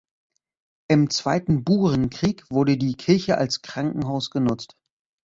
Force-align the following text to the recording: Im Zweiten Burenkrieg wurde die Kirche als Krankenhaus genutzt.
Im 0.89 1.11
Zweiten 1.11 1.63
Burenkrieg 1.63 2.49
wurde 2.49 2.75
die 2.75 2.95
Kirche 2.95 3.37
als 3.37 3.61
Krankenhaus 3.61 4.31
genutzt. 4.31 4.75